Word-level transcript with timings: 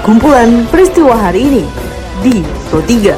Kumpulan 0.00 0.64
peristiwa 0.72 1.12
hari 1.12 1.44
ini 1.44 1.64
di 2.24 2.40
Pro 2.72 2.80
3. 2.80 3.12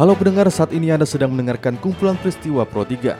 Halo 0.00 0.16
pendengar, 0.16 0.48
saat 0.48 0.72
ini 0.72 0.88
Anda 0.88 1.04
sedang 1.04 1.36
mendengarkan 1.36 1.76
kumpulan 1.76 2.16
peristiwa 2.16 2.64
Pro 2.64 2.88
3. 2.88 3.12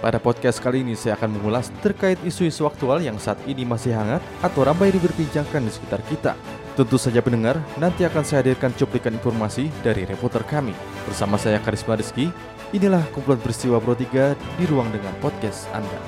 Pada 0.00 0.16
podcast 0.16 0.64
kali 0.64 0.80
ini 0.80 0.96
saya 0.96 1.20
akan 1.20 1.36
mengulas 1.36 1.68
terkait 1.84 2.16
isu-isu 2.24 2.64
aktual 2.64 3.04
yang 3.04 3.20
saat 3.20 3.36
ini 3.44 3.68
masih 3.68 3.92
hangat 3.92 4.24
atau 4.40 4.64
ramai 4.64 4.88
diperbincangkan 4.96 5.60
di 5.60 5.68
sekitar 5.68 6.00
kita. 6.08 6.40
Tentu 6.72 6.96
saja 6.96 7.20
pendengar, 7.20 7.60
nanti 7.76 8.08
akan 8.08 8.24
saya 8.24 8.40
hadirkan 8.40 8.72
cuplikan 8.72 9.12
informasi 9.12 9.68
dari 9.84 10.08
reporter 10.08 10.40
kami. 10.48 10.72
Bersama 11.04 11.36
saya 11.36 11.60
Karisma 11.60 12.00
Rizky, 12.00 12.32
inilah 12.72 13.04
kumpulan 13.14 13.40
peristiwa 13.40 13.80
Pro 13.80 13.96
3 13.96 14.36
di 14.60 14.64
ruang 14.68 14.88
dengan 14.92 15.14
podcast 15.20 15.68
Anda. 15.72 16.00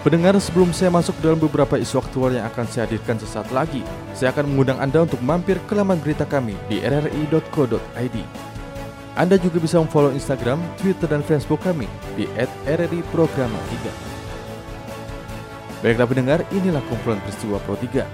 Pendengar, 0.00 0.32
sebelum 0.40 0.72
saya 0.72 0.88
masuk 0.88 1.12
dalam 1.20 1.36
beberapa 1.36 1.76
isu 1.76 2.00
aktual 2.00 2.32
yang 2.32 2.48
akan 2.48 2.64
saya 2.64 2.88
hadirkan 2.88 3.20
sesaat 3.20 3.52
lagi, 3.52 3.84
saya 4.16 4.32
akan 4.32 4.48
mengundang 4.48 4.80
Anda 4.80 5.04
untuk 5.04 5.20
mampir 5.20 5.60
ke 5.68 5.76
laman 5.76 6.00
berita 6.00 6.24
kami 6.24 6.56
di 6.72 6.80
rri.co.id. 6.80 8.16
Anda 9.12 9.36
juga 9.36 9.60
bisa 9.60 9.76
memfollow 9.76 10.16
Instagram, 10.16 10.56
Twitter, 10.80 11.04
dan 11.04 11.20
Facebook 11.20 11.60
kami 11.60 11.84
di 12.16 12.24
@rri_programa3. 12.64 13.92
Baiklah 15.84 16.08
pendengar, 16.08 16.48
inilah 16.48 16.80
kumpulan 16.88 17.20
peristiwa 17.20 17.60
Pro 17.60 17.76
3. 17.76 18.08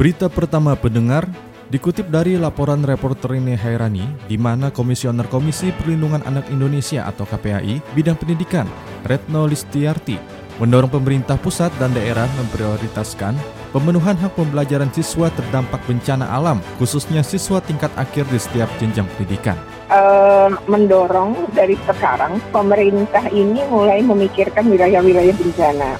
Berita 0.00 0.32
pertama 0.32 0.72
pendengar 0.72 1.28
dikutip 1.74 2.06
dari 2.06 2.38
laporan 2.38 2.86
reporter 2.86 3.34
ini 3.34 3.58
Hairani 3.58 4.06
di 4.30 4.38
mana 4.38 4.70
Komisioner 4.70 5.26
Komisi 5.26 5.74
Perlindungan 5.74 6.22
Anak 6.22 6.46
Indonesia 6.54 7.02
atau 7.02 7.26
KPAI 7.26 7.82
bidang 7.98 8.14
pendidikan 8.14 8.70
Retno 9.02 9.50
Listiarti 9.50 10.14
mendorong 10.62 10.86
pemerintah 10.86 11.34
pusat 11.34 11.74
dan 11.82 11.90
daerah 11.90 12.30
memprioritaskan 12.38 13.34
pemenuhan 13.74 14.14
hak 14.14 14.38
pembelajaran 14.38 14.86
siswa 14.94 15.26
terdampak 15.34 15.82
bencana 15.90 16.30
alam 16.30 16.62
khususnya 16.78 17.26
siswa 17.26 17.58
tingkat 17.58 17.90
akhir 17.98 18.22
di 18.30 18.38
setiap 18.38 18.70
jenjang 18.78 19.10
pendidikan. 19.18 19.58
Uh, 19.90 20.54
mendorong 20.70 21.50
dari 21.58 21.74
sekarang 21.90 22.38
pemerintah 22.54 23.26
ini 23.34 23.66
mulai 23.66 23.98
memikirkan 23.98 24.70
wilayah-wilayah 24.70 25.34
bencana 25.34 25.98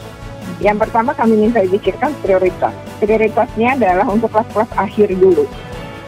yang 0.63 0.79
pertama 0.79 1.11
kami 1.17 1.35
minta 1.35 1.59
dipikirkan 1.59 2.15
prioritas. 2.23 2.71
Prioritasnya 3.03 3.75
adalah 3.75 4.07
untuk 4.07 4.31
kelas-kelas 4.31 4.71
akhir 4.79 5.11
dulu. 5.19 5.45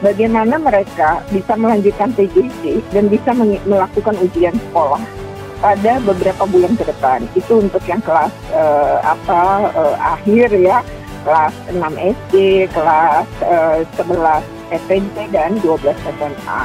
Bagaimana 0.05 0.61
mereka 0.61 1.25
bisa 1.33 1.57
melanjutkan 1.57 2.13
PJJ 2.13 2.85
dan 2.93 3.09
bisa 3.09 3.33
melakukan 3.65 4.13
ujian 4.21 4.53
sekolah 4.69 5.01
pada 5.65 5.97
beberapa 6.05 6.45
bulan 6.45 6.77
ke 6.77 6.85
depan. 6.85 7.25
Itu 7.33 7.65
untuk 7.65 7.81
yang 7.89 8.05
kelas 8.05 8.33
uh, 8.53 9.01
apa 9.01 9.73
uh, 9.73 9.97
akhir 9.97 10.53
ya, 10.53 10.85
kelas 11.25 11.55
6 11.73 11.81
SD, 11.97 12.35
kelas 12.77 13.29
uh, 13.41 13.81
11 13.97 14.45
SMP 14.85 15.17
dan 15.33 15.57
12 15.65 15.81
SMA. 15.97 16.61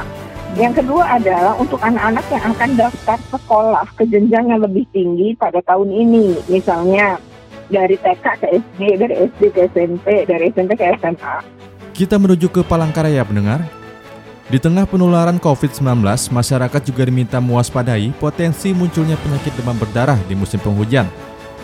Yang 0.52 0.84
kedua 0.84 1.16
adalah 1.16 1.56
untuk 1.56 1.80
anak-anak 1.80 2.28
yang 2.28 2.44
akan 2.52 2.70
daftar 2.76 3.18
sekolah 3.32 3.88
ke 3.96 4.04
jenjang 4.04 4.52
yang 4.52 4.60
lebih 4.60 4.84
tinggi 4.92 5.32
pada 5.32 5.64
tahun 5.64 5.88
ini. 5.88 6.36
Misalnya 6.52 7.16
dari 7.72 7.96
TK 7.96 8.24
ke 8.36 8.46
SD, 8.60 8.80
dari 9.00 9.14
SD 9.32 9.42
ke 9.56 9.60
SMP, 9.72 10.28
dari 10.28 10.52
SMP 10.52 10.76
ke 10.76 10.84
SMA. 11.00 11.61
Kita 11.92 12.16
menuju 12.16 12.48
ke 12.48 12.64
Palangkaraya 12.64 13.20
pendengar. 13.20 13.60
Di 14.48 14.56
tengah 14.56 14.88
penularan 14.88 15.36
COVID-19, 15.36 16.00
masyarakat 16.32 16.80
juga 16.88 17.04
diminta 17.04 17.36
mewaspadai 17.36 18.16
potensi 18.16 18.72
munculnya 18.72 19.20
penyakit 19.20 19.52
demam 19.60 19.76
berdarah 19.76 20.16
di 20.24 20.32
musim 20.32 20.56
penghujan. 20.60 21.04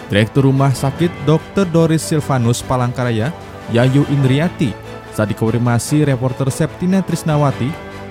Direktur 0.09 0.49
Rumah 0.49 0.73
Sakit 0.73 1.13
Dr. 1.25 1.69
Doris 1.69 2.05
Silvanus 2.05 2.61
Palangkaraya, 2.65 3.33
Yayu 3.73 4.05
Indriati, 4.09 4.73
saat 5.13 5.33
dikonfirmasi 5.33 6.09
reporter 6.09 6.49
Septina 6.53 7.01
Trisnawati, 7.05 7.69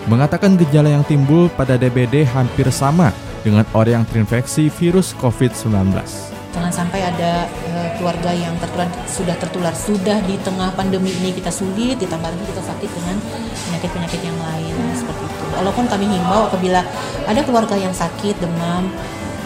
mengatakan 0.10 0.58
gejala 0.58 0.94
yang 0.94 1.06
timbul 1.06 1.50
pada 1.54 1.78
DBD 1.78 2.26
hampir 2.26 2.70
sama 2.74 3.14
dengan 3.42 3.66
orang 3.78 4.02
yang 4.02 4.06
terinfeksi 4.10 4.70
virus 4.74 5.14
COVID-19. 5.22 6.37
Jangan 6.58 6.74
sampai 6.74 7.06
ada 7.06 7.46
keluarga 8.02 8.34
yang 8.34 8.58
tertular 8.58 8.90
sudah 9.06 9.38
tertular 9.38 9.74
sudah 9.78 10.18
di 10.26 10.42
tengah 10.42 10.74
pandemi 10.74 11.14
ini 11.14 11.30
kita 11.30 11.54
sulit 11.54 12.02
ditambah 12.02 12.34
lagi 12.34 12.46
kita 12.50 12.66
sakit 12.66 12.90
dengan 12.98 13.22
penyakit-penyakit 13.70 14.22
yang 14.26 14.38
lain 14.42 14.76
seperti 14.98 15.22
itu. 15.22 15.44
Walaupun 15.54 15.86
kami 15.86 16.10
himbau 16.10 16.50
apabila 16.50 16.82
ada 17.30 17.42
keluarga 17.46 17.78
yang 17.78 17.94
sakit 17.94 18.42
demam 18.42 18.90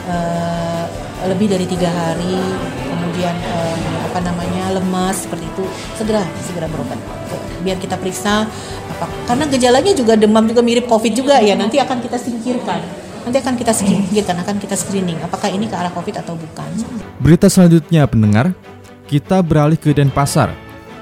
uh, 0.08 0.88
lebih 1.28 1.52
dari 1.52 1.68
tiga 1.68 1.92
hari 1.92 2.40
kemudian 2.88 3.36
uh, 3.44 4.08
apa 4.08 4.20
namanya 4.24 4.80
lemas 4.80 5.28
seperti 5.28 5.52
itu 5.52 5.68
segera 6.00 6.24
segera 6.48 6.72
berobat. 6.72 6.96
Biar 7.60 7.76
kita 7.76 8.00
periksa 8.00 8.48
apa 8.88 9.06
karena 9.28 9.52
gejalanya 9.52 9.92
juga 9.92 10.16
demam 10.16 10.48
juga 10.48 10.64
mirip 10.64 10.88
covid 10.88 11.12
juga 11.12 11.44
ya 11.44 11.60
nanti 11.60 11.76
akan 11.76 12.00
kita 12.00 12.16
singkirkan 12.16 13.01
nanti 13.22 13.38
akan 13.38 13.56
kita 13.58 13.74
singkirkan 13.74 14.36
akan 14.42 14.56
kita 14.58 14.76
screening 14.76 15.20
apakah 15.22 15.50
ini 15.50 15.70
ke 15.70 15.76
arah 15.78 15.94
covid 15.94 16.22
atau 16.22 16.34
bukan 16.34 16.70
Berita 17.22 17.46
selanjutnya 17.54 18.10
pendengar, 18.10 18.50
kita 19.06 19.46
beralih 19.46 19.78
ke 19.78 19.94
Denpasar. 19.94 20.50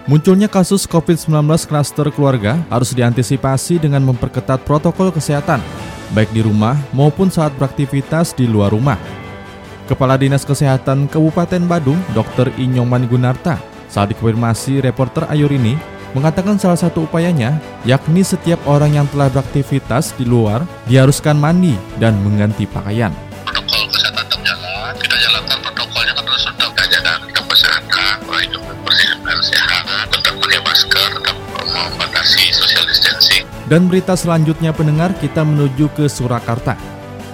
Munculnya 0.03 0.51
kasus 0.51 0.83
COVID-19 0.83 1.47
klaster 1.63 2.09
keluarga 2.11 2.59
harus 2.67 2.91
diantisipasi 2.91 3.79
dengan 3.79 4.03
memperketat 4.03 4.59
protokol 4.67 5.15
kesehatan, 5.15 5.63
baik 6.11 6.27
di 6.35 6.43
rumah 6.43 6.75
maupun 6.91 7.31
saat 7.31 7.55
beraktivitas 7.55 8.35
di 8.35 8.49
luar 8.49 8.75
rumah. 8.75 8.99
Kepala 9.87 10.19
Dinas 10.19 10.43
Kesehatan 10.43 11.07
Kabupaten 11.07 11.63
Badung, 11.69 12.01
Dr. 12.11 12.51
Inyong 12.59 13.07
Gunarta, 13.07 13.61
saat 13.87 14.11
dikonfirmasi 14.11 14.83
reporter 14.83 15.23
Ayur 15.31 15.53
ini, 15.55 15.77
mengatakan 16.13 16.57
salah 16.57 16.79
satu 16.79 17.05
upayanya 17.05 17.61
yakni 17.85 18.25
setiap 18.25 18.57
orang 18.65 18.97
yang 18.97 19.07
telah 19.13 19.29
beraktivitas 19.29 20.17
di 20.17 20.25
luar 20.25 20.65
diharuskan 20.89 21.37
mandi 21.37 21.77
dan 22.01 22.17
mengganti 22.25 22.65
pakaian. 22.65 23.13
Dan 33.69 33.85
berita 33.85 34.17
selanjutnya 34.17 34.73
pendengar 34.73 35.13
kita 35.21 35.45
menuju 35.45 35.93
ke 35.93 36.09
Surakarta. 36.09 36.73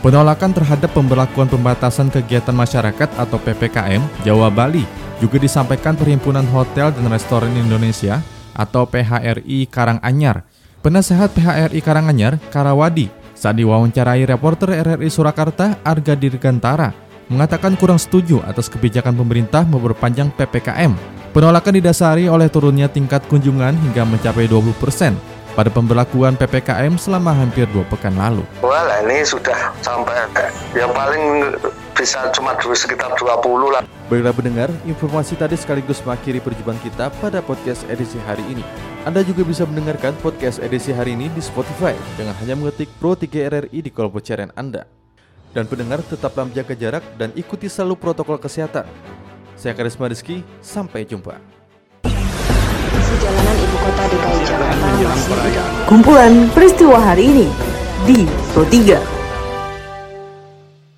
Penolakan 0.03 0.51
terhadap 0.51 0.91
pemberlakuan 0.91 1.47
pembatasan 1.47 2.11
kegiatan 2.11 2.51
masyarakat 2.51 3.07
atau 3.15 3.39
PPKM 3.39 4.03
Jawa 4.27 4.51
Bali 4.51 4.83
juga 5.23 5.39
disampaikan 5.39 5.95
Perhimpunan 5.95 6.43
Hotel 6.51 6.91
dan 6.91 7.07
Restoran 7.07 7.55
Indonesia 7.55 8.19
atau 8.55 8.87
PHRI 8.87 9.67
Karanganyar. 9.67 10.47
Penasehat 10.79 11.35
PHRI 11.35 11.83
Karanganyar, 11.83 12.39
Karawadi, 12.49 13.11
saat 13.35 13.59
diwawancarai 13.59 14.23
reporter 14.23 14.71
RRI 14.71 15.11
Surakarta 15.11 15.77
Arga 15.83 16.15
Dirgantara, 16.15 16.95
mengatakan 17.27 17.75
kurang 17.75 17.99
setuju 17.99 18.39
atas 18.47 18.71
kebijakan 18.71 19.13
pemerintah 19.13 19.67
memperpanjang 19.67 20.31
PPKM. 20.33 20.95
Penolakan 21.35 21.75
didasari 21.75 22.31
oleh 22.31 22.47
turunnya 22.47 22.87
tingkat 22.87 23.27
kunjungan 23.27 23.75
hingga 23.75 24.07
mencapai 24.07 24.47
20 24.47 24.71
persen 24.79 25.19
pada 25.51 25.67
pemberlakuan 25.67 26.35
PPKM 26.39 26.95
selama 26.99 27.35
hampir 27.35 27.67
dua 27.71 27.83
pekan 27.87 28.15
lalu. 28.15 28.43
Wah 28.63 29.03
ini 29.03 29.23
sudah 29.23 29.71
sampai 29.83 30.27
yang 30.75 30.91
paling 30.91 31.55
bisa 31.95 32.27
cuma 32.35 32.53
sekitar 32.59 33.15
20 33.15 33.71
lah. 33.71 33.83
Baiklah 34.11 34.35
pendengar, 34.35 34.69
informasi 34.83 35.39
tadi 35.39 35.55
sekaligus 35.55 36.03
mengakhiri 36.03 36.43
perjumpaan 36.43 36.77
kita 36.83 37.09
pada 37.23 37.39
podcast 37.39 37.87
edisi 37.87 38.19
hari 38.27 38.43
ini. 38.51 38.61
Anda 39.07 39.23
juga 39.23 39.47
bisa 39.47 39.63
mendengarkan 39.63 40.13
podcast 40.19 40.59
edisi 40.59 40.91
hari 40.91 41.15
ini 41.15 41.31
di 41.31 41.41
Spotify 41.41 41.95
dengan 42.19 42.35
hanya 42.43 42.53
mengetik 42.59 42.91
Pro 42.99 43.15
3 43.15 43.49
RRI 43.49 43.79
di 43.79 43.89
kolom 43.89 44.11
pencarian 44.11 44.51
Anda. 44.53 44.85
Dan 45.55 45.71
pendengar 45.71 46.03
tetaplah 46.03 46.43
menjaga 46.43 46.75
jarak 46.75 47.03
dan 47.15 47.31
ikuti 47.33 47.71
selalu 47.71 47.95
protokol 47.95 48.35
kesehatan. 48.35 48.83
Saya 49.55 49.71
Karisma 49.71 50.11
Rizky, 50.11 50.43
sampai 50.59 51.07
jumpa. 51.07 51.39
Jalanan 53.15 53.55
Ibu 53.57 53.77
Kota 53.79 54.03
DKI 54.11 54.41
Jakarta 54.43 54.85
masih 55.07 55.63
Kumpulan 55.87 56.33
peristiwa 56.51 56.99
hari 56.99 57.23
ini 57.31 57.47
di 58.03 58.27
Pro 58.51 58.67
3. 58.67 59.14